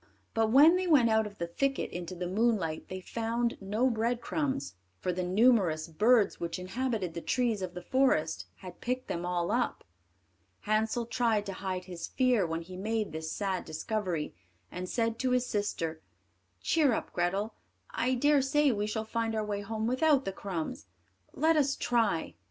But 0.33 0.49
when 0.49 0.77
they 0.77 0.87
went 0.87 1.11
out 1.11 1.27
of 1.27 1.37
the 1.37 1.45
thicket 1.45 1.91
into 1.91 2.15
the 2.15 2.25
moonlight 2.25 2.87
they 2.87 3.01
found 3.01 3.55
no 3.61 3.87
breadcrumbs, 3.87 4.73
for 4.97 5.13
the 5.13 5.21
numerous 5.21 5.87
birds 5.87 6.39
which 6.39 6.57
inhabited 6.57 7.13
the 7.13 7.21
trees 7.21 7.61
of 7.61 7.75
the 7.75 7.83
forest 7.83 8.47
had 8.65 8.81
picked 8.81 9.07
them 9.09 9.27
all 9.27 9.51
up. 9.51 9.83
Hansel 10.61 11.05
tried 11.05 11.45
to 11.45 11.53
hide 11.53 11.85
his 11.85 12.07
fear 12.07 12.47
when 12.47 12.63
he 12.63 12.77
made 12.77 13.11
this 13.11 13.31
sad 13.31 13.63
discovery, 13.63 14.33
and 14.71 14.89
said 14.89 15.19
to 15.19 15.29
his 15.33 15.45
sister, 15.45 16.01
"Cheer 16.61 16.93
up, 16.93 17.13
Grethel; 17.13 17.53
I 17.91 18.15
dare 18.15 18.41
say 18.41 18.71
we 18.71 18.87
shall 18.87 19.05
find 19.05 19.35
our 19.35 19.45
way 19.45 19.61
home 19.61 19.85
without 19.85 20.25
the 20.25 20.33
crumbs. 20.33 20.87
Let 21.31 21.55
us 21.55 21.75
try." 21.75 22.33